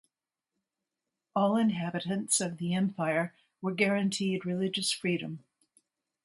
[1.35, 5.43] All inhabitants of the empire were guaranteed religious freedom.